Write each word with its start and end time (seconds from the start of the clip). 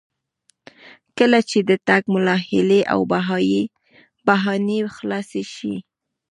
کله 1.17 1.39
چې 1.49 1.59
د 1.69 1.71
ټګ 1.87 2.03
ملا 2.13 2.35
هیلې 2.47 2.81
او 2.93 2.99
بهانې 4.27 4.79
خلاصې 4.95 5.43
شي. 5.53 5.73